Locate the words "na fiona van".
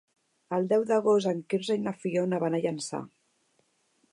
1.89-2.59